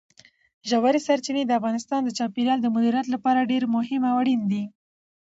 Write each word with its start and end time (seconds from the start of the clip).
ژورې 0.69 0.99
سرچینې 1.07 1.43
د 1.45 1.51
افغانستان 1.59 1.99
د 2.03 2.09
چاپیریال 2.17 2.59
د 2.61 2.67
مدیریت 2.75 3.07
لپاره 3.13 3.49
ډېر 3.51 3.63
مهم 3.75 4.01
او 4.09 4.15
اړین 4.21 4.41
دي. 4.51 4.63